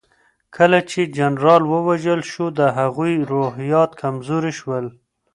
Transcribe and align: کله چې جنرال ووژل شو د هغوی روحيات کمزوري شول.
کله 0.55 0.79
چې 0.89 0.99
جنرال 1.17 1.63
ووژل 1.67 2.21
شو 2.31 2.45
د 2.59 2.61
هغوی 2.77 3.13
روحيات 3.31 3.91
کمزوري 4.01 4.53
شول. 4.59 4.85